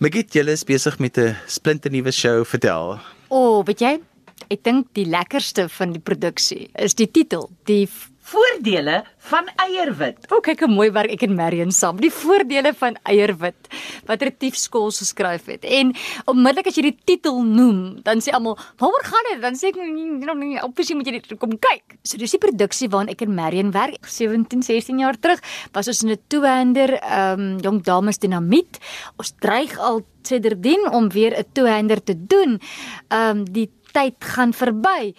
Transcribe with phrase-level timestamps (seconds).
[0.00, 2.98] Magit, julle is besig met 'n splinternuwe show, vertel.
[3.28, 4.00] O, oh, weet jy,
[4.48, 7.84] ek dink die lekkerste van die produksie is die titel, die
[8.20, 10.26] Voordele van eierwit.
[10.28, 11.96] O, oh, kyk hoe mooi werk ek en Marion saam.
[12.02, 13.70] Die voordele van eierwit
[14.08, 15.64] wat Retief skool geskryf het.
[15.64, 15.94] En
[16.28, 19.76] onmiddellik as jy die titel noem, dan sê almal, "Waaroor gaan dit?" Dan sê ek,
[19.76, 23.70] "Nee, opsie moet jy dit kom kyk." So dis die produksie waarin ek en Marion
[23.72, 25.40] werk 17, 16 jaar terug.
[25.72, 28.78] Was ons in 'n two-hander ehm um, jong dames dinamiet.
[29.16, 32.60] Ons dreig al sedertdien om weer 'n two-hander te doen.
[33.08, 35.14] Ehm um, die tyd gaan verby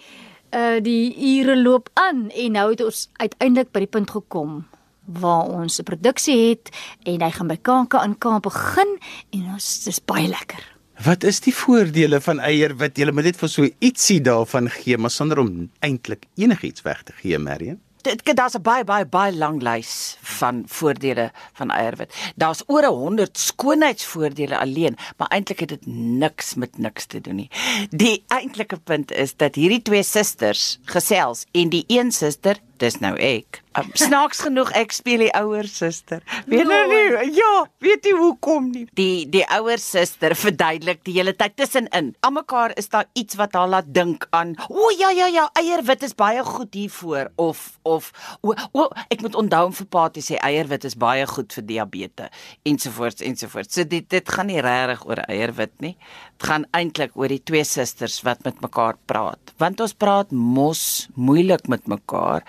[0.52, 4.62] uh die ure loop aan en nou het ons uiteindelik by die punt gekom
[5.06, 6.70] waar ons 'n produksie het
[7.04, 8.98] en hy gaan by Kanke aan Kaap begin
[9.30, 10.62] en ons dis baie lekker.
[11.04, 14.96] Wat is die voordele van eier wat jy moet net vir so ietsie daarvan gee
[14.98, 17.80] maar sonder om eintlik enigiets weg te gee, Marion?
[18.04, 22.14] Dit daar's 'n baie baie baie lang lys van voordele van eierwit.
[22.36, 27.50] Daar's oor 100 skoonheidsvoordele alleen, maar eintlik het dit niks met niks te doen nie.
[27.90, 33.14] Die eintlike punt is dat hierdie twee susters gesels en die een suster, dis nou
[33.16, 36.20] ek, Um, snaaks genoeg ek speel die ouer suster.
[36.50, 37.30] Weet nou nie.
[37.38, 38.82] Ja, weet jy hoekom nie?
[38.98, 42.10] Die die ouer suster verduidelik die hele tyd tussenin.
[42.20, 44.52] Almekaar is daar iets wat haar laat dink aan.
[44.68, 48.10] O ja ja ja, eierwit is baie goed hiervoor of of
[48.42, 51.66] o, o ek moet onthou om vir pa te sê eierwit is baie goed vir
[51.70, 53.72] diabetes ensovoorts ensovoorts.
[53.72, 55.94] So dit dit gaan nie regtig oor eierwit nie.
[56.36, 59.56] Dit gaan eintlik oor die twee susters wat met mekaar praat.
[59.62, 62.44] Want ons praat mos moeilik met mekaar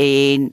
[0.00, 0.50] en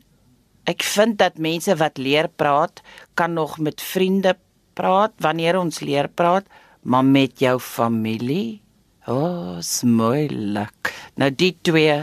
[0.70, 2.82] ek vind dat mense wat leer praat
[3.14, 4.36] kan nog met vriende
[4.74, 6.46] praat wanneer ons leer praat
[6.84, 8.62] maar met jou familie?
[9.10, 11.98] O oh, smoelik nou die twee.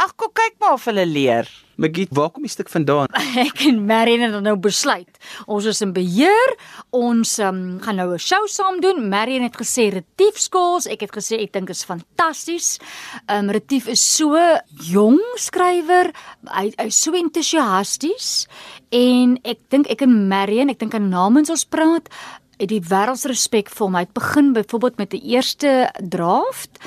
[0.00, 1.48] Ag kyk maar of hulle leer
[1.82, 3.10] Maggie, waar kom die stuk vandaan?
[3.42, 5.18] Ek en Marion het nou besluit.
[5.50, 6.52] Ons is in beheer.
[6.94, 9.08] Ons um, gaan nou 'n show saam doen.
[9.10, 10.86] Marion het gesê Retief skools.
[10.86, 12.78] Ek het gesê ek dink is fantasties.
[13.26, 14.38] Um Retief is so
[14.78, 16.14] jong skrywer.
[16.46, 18.46] Hy hy's so entoesiasties
[18.94, 22.06] en ek dink ek en Marion, ek dink aan namens ons praat,
[22.60, 23.94] het die wêreldsrespek vir hom.
[23.98, 26.78] Hy het begin byvoorbeeld met die eerste draft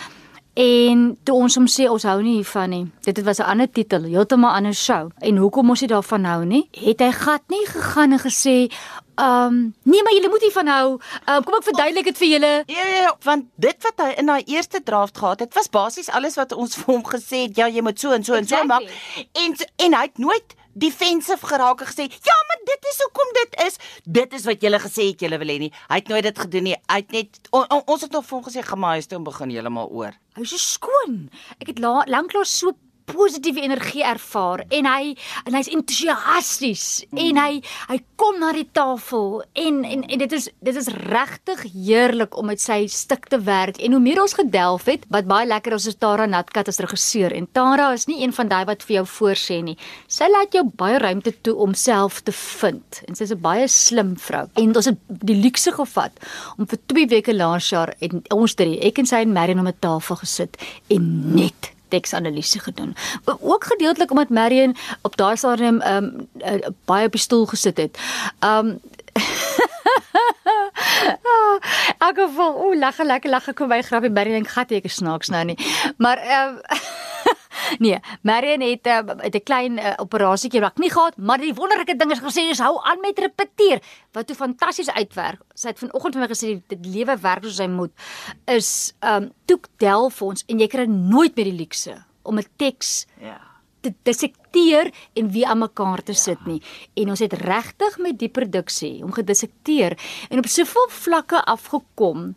[0.55, 2.85] En toe ons hom sê ons hou nie hiervan nie.
[3.03, 5.11] Dit was 'n ander titel, heeltemal ander show.
[5.19, 6.69] En hoekom ons nie daarvan hou nie?
[6.71, 8.71] Het hy gat nie gegaan en gesê,
[9.15, 10.99] "Ehm, um, nee, maar julle moet hiervan hou.
[11.29, 14.25] Um, kom ek verduidelik dit vir julle." Ja, ja, ja, want dit wat hy in
[14.25, 17.67] daai eerste draft gehad het, was basies alles wat ons vir hom gesê het, ja,
[17.67, 18.75] jy moet so en so exactly.
[18.75, 18.89] en so maak.
[19.31, 19.55] En
[19.85, 23.75] en hy het nooit defensive geraak en gesê, "Ja, maar dit is hoekom dit is.
[24.03, 26.63] Dit is wat julle gesê het julle wil hê nie." Hy het nooit dit gedoen
[26.63, 26.75] nie.
[26.87, 29.17] Hy het net on, on, ons het nog vir hom gesê, "Gaan maar huis toe
[29.17, 31.29] en begin heeltemal oor." Hy's so skoon.
[31.59, 32.71] Ek het lanklaas so
[33.09, 35.13] positiewe energie ervaar en hy
[35.45, 37.21] en hy's entoesiasties mm.
[37.25, 37.51] en hy
[37.91, 42.49] hy kom na die tafel en en en dit is dit is regtig heerlik om
[42.51, 45.89] met sy stuk te werk en hoe meer ons gedelf het wat baie lekker is
[45.91, 49.05] is Tara Natkat as regisseur en Tara is nie een van daai wat vir jou
[49.17, 49.77] voorsê nie
[50.07, 54.15] sy laat jou baie ruimte toe om self te vind en sy's 'n baie slim
[54.15, 56.13] vrou en ons het die luukse gevat
[56.57, 59.67] om vir 2 weke laas jaar en ons drie ek en sy en Marion om
[59.67, 60.57] 'n tafel gesit
[60.89, 62.95] en net teksanalise gedoen.
[63.39, 67.77] Ook gedeeltelik omdat Marion op daai stadium ehm um, uh, baie op die stoel gesit
[67.77, 67.97] het.
[68.39, 68.79] Ehm um,
[72.05, 75.31] Ek gevoel, o, lag lekker lag ek kom by grappie Marion dink gat ek snaaks
[75.33, 75.57] nou nie.
[75.97, 76.61] Maar ehm um,
[77.85, 82.11] Nee, Marion het uh, 'n klein uh, operasietjie wat nie gehad, maar die wonderlike ding
[82.11, 83.81] is gesê is hou aan met repeteer
[84.11, 85.41] wat toe fantasties uitwerk.
[85.53, 87.91] Sy het vanoggend vir my gesê dit lewe werk soos hy moet
[88.45, 93.05] is um toek delf ons en jy kry nooit meer die luukse om 'n teks
[93.21, 93.55] ja
[93.85, 96.61] te dissekteer en wie aan mekaar te sit nie.
[96.97, 99.97] En ons het regtig met die produksie om gedissekteer
[100.29, 102.31] en op soveel vlakke afgekom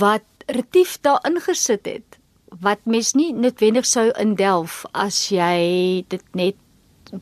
[0.00, 2.15] wat retief daar ingesit het
[2.60, 6.56] wat mens nie noodwendig sou indelf as jy dit net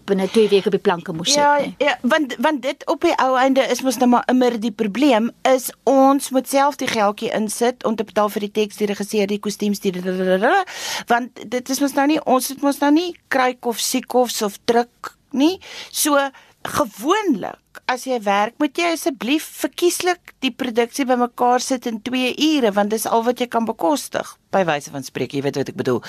[0.09, 1.87] binne 2 weke op die planke moes ja, sit nie.
[1.87, 5.31] Ja, want want dit op die ou einde is mos nou maar immer die probleem
[5.49, 9.29] is ons moet self die geldjie insit om te betaal vir die teks, die regisseur,
[9.31, 9.93] die kostuums, die
[11.11, 14.59] want dit is mos nou nie ons het mos nou nie kruik of siekofs of
[14.65, 15.59] druk nie.
[15.91, 16.19] So
[16.65, 17.61] gewoonlik
[17.91, 22.95] as jy werk, moet jy asseblief verkieslik die produksie bymekaar sit in 2 ure want
[22.95, 26.01] dis al wat jy kan bekostig by wyse van spreek, jy weet wat ek bedoel.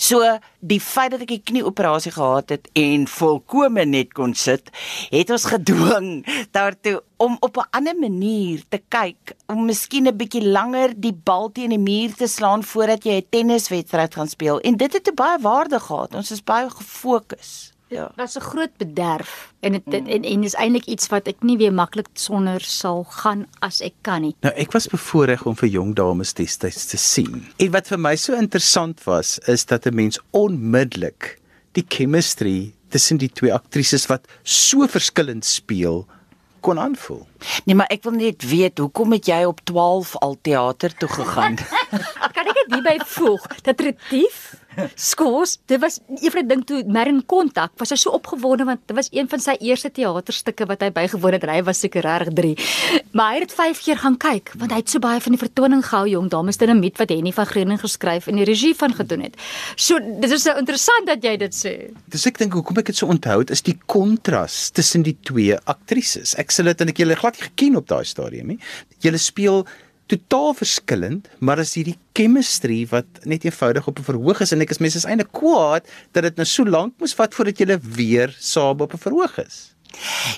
[0.00, 0.24] So
[0.64, 4.70] die feit dat ek 'n knieoperasie gehad het en volkome net kon sit,
[5.10, 6.24] het ons gedwing
[6.56, 11.52] daartoe om op 'n ander manier te kyk, om miskien 'n bietjie langer die bal
[11.52, 15.14] teen die muur te slaan voordat jy 'n tenniswedstryd gaan speel en dit het 'n
[15.14, 16.14] baie waarde gehad.
[16.14, 17.72] Ons is baie gefokus.
[17.90, 18.12] Ja.
[18.16, 20.06] was 'n groot bederf en dit mm.
[20.06, 23.94] en en is eintlik iets wat ek nie weer maklik sonder sal gaan as ek
[24.00, 24.34] kan nie.
[24.40, 27.42] Nou ek was bevoorreg om vir jong dames destyds te sien.
[27.58, 31.38] En wat vir my so interessant was, is dat 'n mens onmiddellik
[31.72, 36.06] die chemistry tussen die twee aktrises wat so verskillend speel
[36.60, 37.26] kon aanvoel.
[37.64, 41.56] Nee, maar ek wil net weet, hoekom het jy op 12 al teater toe gegaan?
[42.36, 44.50] Kan ek dit hierby voeg dat retief
[44.94, 49.10] skors, dit was eendag ding toe Marin kontak, was hy so opgewonde want dit was
[49.12, 51.46] een van sy eerste teaterstukke wat hy bygewoon het.
[51.50, 52.52] Hy was seker reg 3.
[53.18, 55.42] Maar hy het dit 5 keer gaan kyk want hy het so baie van die
[55.42, 59.26] vertoning gehou jong dames dinamiet wat Henny van Greuning geskryf en die regie van gedoen
[59.26, 59.36] het.
[59.74, 61.74] So dit is so interessant dat jy dit sê.
[62.14, 66.36] Dis ek dink hoekom ek dit so onthou is die kontras tussen die twee aktrises.
[66.38, 68.60] Ek sal dit en ek julle glad nie geken op daai stadium nie.
[69.02, 69.64] Julle speel
[70.10, 74.70] totaal verskillend, maar as hierdie chemistry wat net eenvoudig op 'n verhoog is en ek
[74.70, 78.34] is mense is eintlik kwaad dat dit nou so lank moes vat voordat jy weer
[78.38, 79.74] saam op 'n verhoog is.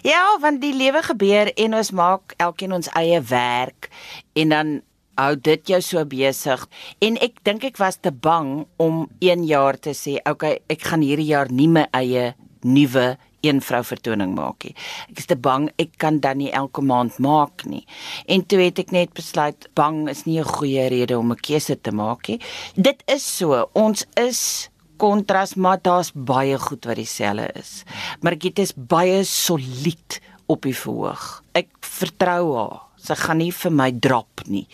[0.02, 3.90] Ja, want die lewe gebeur en ons maak elkeen ons eie werk
[4.32, 4.82] en dan
[5.14, 6.68] hou dit jou so besig
[7.00, 11.04] en ek dink ek was te bang om 1 jaar te sê, okay, ek gaan
[11.04, 14.74] hierdie jaar nie my eie nuwe een vrou vertoning maak nie.
[15.10, 17.84] Ek is te bang ek kan dan nie elke maand maak nie.
[18.30, 21.76] En toe het ek net besluit bang is nie 'n goeie rede om 'n keuse
[21.80, 22.40] te maak nie.
[22.76, 27.82] Dit is so, ons is kontras maar daar's baie goed wat dieselfde is.
[28.20, 31.42] Maar dit is baie solied op die verhoog.
[31.54, 32.80] Ek vertrou haar.
[32.96, 34.68] Sy gaan nie vir my drop nie.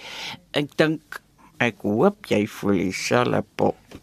[0.52, 1.22] Ek dink
[1.58, 3.98] ek hoop jy voel dieselfde pop.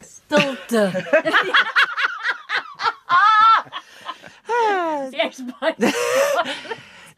[0.00, 0.92] Stilte.
[5.12, 5.92] Jy's baie.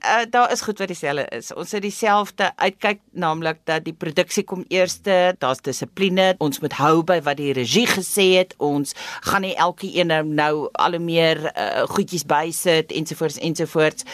[0.08, 1.50] Uh, daar is goed wat dieselfde is.
[1.52, 6.31] Ons het dieselfde uitkyk naamlik dat die produksie kom eerste, daar's dissipline.
[6.40, 8.55] Ons moet hou by wat die regie gesê het.
[8.56, 8.94] Ons
[9.26, 14.06] gaan nie elke een nou, nou al hoe meer uh, goedjies bysit ensovoorts ensovoorts.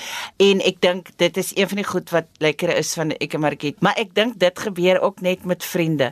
[0.43, 3.45] En ek dink dit is een van die goed wat lekker is van ek en
[3.47, 3.79] Margriet.
[3.79, 6.11] Maar ek dink dit gebeur ook net met vriende.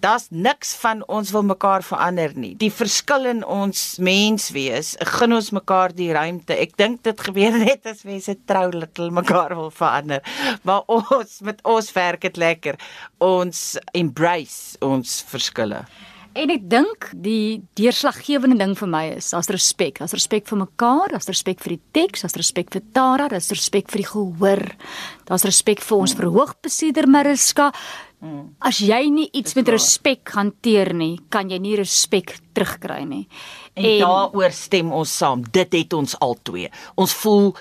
[0.00, 2.54] Daar's niks van ons wil mekaar verander nie.
[2.56, 6.56] Die verskil in ons mens wees, gun ons mekaar die ruimte.
[6.56, 10.22] Ek dink dit gebeur net as mense trou little mekaar wil verander.
[10.62, 12.78] Maar ons met ons werk dit lekker.
[13.24, 13.64] Ons
[13.96, 15.84] embrace ons verskille.
[16.38, 19.98] En ek dink die deurslaggewende ding vir my is daar's respek.
[19.98, 23.88] Daar's respek vir mekaar, daar's respek vir die teks, daar's respek vir Tara, daar's respek
[23.90, 24.62] vir die gehoor.
[25.26, 27.72] Daar's respek vir ons verhoogbesieder Mariska.
[28.66, 33.24] As jy nie iets met respek hanteer nie, kan jy nie respek terugkry nie.
[33.74, 35.42] En, en daaroor stem ons saam.
[35.42, 36.68] Dit het ons albei.
[36.98, 37.52] Ons voel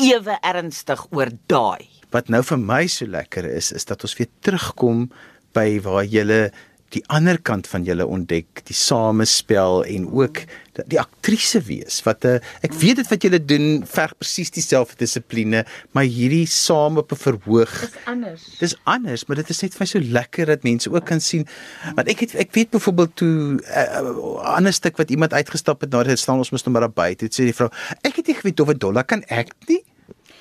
[0.00, 1.86] ewe ernstig oor daai.
[2.10, 5.08] Wat nou vir my so lekker is, is dat ons weer terugkom
[5.54, 6.50] by waar jy
[6.94, 10.42] die ander kant van julle ontdek, die samespel en ook
[10.88, 15.64] die aktrise wees wat 'n ek weet dit wat julle doen verg presies dieselfde dissipline,
[15.92, 17.70] maar hierdie saam op 'n verhoog.
[17.80, 18.42] Dis anders.
[18.58, 21.46] Dis anders, maar dit is net vir my so lekker dat mense ook kan sien
[21.94, 25.90] want ek het ek weet byvoorbeeld toe 'n uh, ander stuk wat iemand uitgestap het
[25.90, 27.70] na dit staan ons moet nou maar naby toe sê die vrou
[28.02, 29.84] ek het nie geweet of 'n dollar kan ek nie.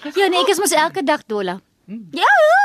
[0.04, 1.60] Ja nee, ek is mos elke dag dolla.
[1.88, 2.60] Ja, ja.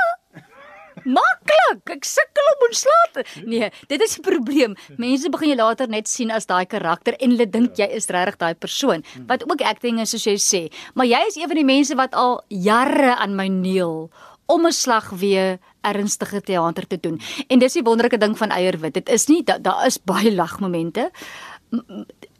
[1.05, 1.91] Maklik.
[1.93, 3.25] Ek sukkel om ontslae te.
[3.45, 4.77] Nee, dit is die probleem.
[5.01, 8.39] Mense begin jou later net sien as daai karakter en hulle dink jy is regtig
[8.41, 9.05] daai persoon.
[9.29, 10.63] Wat ook acting is soos jy sê.
[10.95, 14.09] Maar jy is een van die mense wat al jare aan my neel
[14.47, 17.20] om 'n slag weer ernstige teater te doen.
[17.49, 18.94] En dis die wonderlike ding van eierwit.
[18.94, 21.11] Dit is nie daar da is baie lagmomente.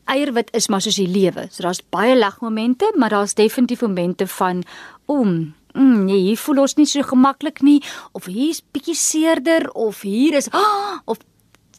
[0.05, 1.49] Eierwit is maar soos die lewe.
[1.51, 4.65] So daar's baie lagmomente, maar daar's definitief momente van
[5.07, 7.81] oom mm, nee, hier voel ons nie so gemaklik nie
[8.13, 11.21] of hier's bietjie seerder of hier is oh, of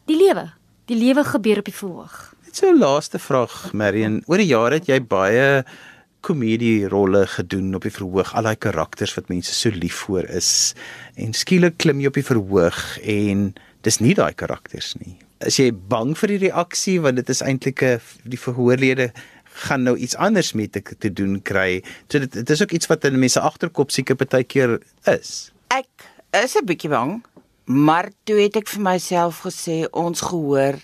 [0.10, 0.50] die lewe.
[0.86, 2.16] Die lewe gebeur op die verhoog.
[2.46, 4.22] Net so 'n laaste vraag, Marion.
[4.28, 5.66] Oor die jare het jy baie
[6.26, 10.74] komedie rolle gedoen op die verhoog, al daai karakters wat mense so lief voor is.
[11.16, 15.25] En skielik klim jy op die verhoog en dis nie daai karakters nie.
[15.40, 19.12] Is jy bang vir die reaksie want dit is eintlik 'n die verhoorlede
[19.56, 21.84] gaan nou iets anders met te, te doen kry.
[22.08, 25.52] So dit dit is ook iets wat in mense agterkop seker baie keer is.
[25.72, 26.10] Ek
[26.44, 27.24] is 'n bietjie bang,
[27.66, 30.80] maar toe het ek vir myself gesê ons gehoor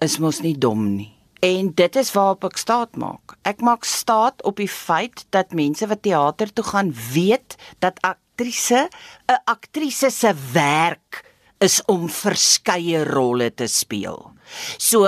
[0.00, 1.14] is mos nie dom nie.
[1.40, 3.36] En dit is waarop ek staat maak.
[3.42, 8.88] Ek maak staat op die feit dat mense wat teater toe gaan weet dat aktrise
[9.28, 11.27] 'n aktrise se werk
[11.64, 14.30] is om verskeie rolle te speel.
[14.78, 15.06] So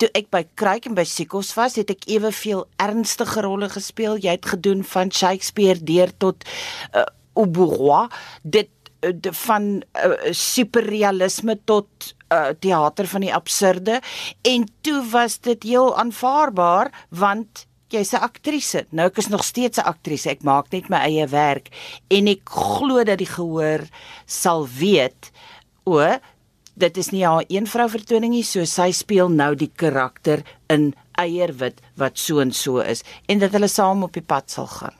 [0.00, 4.16] toe ek by Kruik en by Sikos was, het ek eweveel ernstige rolle gespeel.
[4.16, 6.46] Jy het gedoen van Shakespeare deur tot
[6.94, 7.04] uh,
[7.36, 8.06] Aubouroi.
[8.42, 8.72] Dit
[9.04, 9.12] uh,
[9.44, 14.00] van uh, superrealisme tot uh, teater van die absurde
[14.46, 18.86] en toe was dit heel aanvaarbaar want jy's 'n aktrise.
[18.90, 20.30] Nou ek is nog steeds 'n aktrise.
[20.30, 21.68] Ek maak net my eie werk
[22.08, 23.82] en ek glo dat die gehoor
[24.26, 25.32] sal weet
[25.84, 26.00] o
[26.80, 30.92] dit is nie haar een vrou vertoning nie, so sy speel nou die karakter in
[31.20, 34.99] eierwit wat so en so is en dat hulle saam op die pad sal gaan.